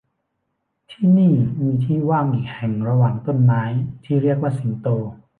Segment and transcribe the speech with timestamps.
[0.91, 3.63] ที่นี่มีที่ว่างอีกแห่งระหว่างต้นไม้
[4.05, 4.87] ที่เรียกว่าสิงโต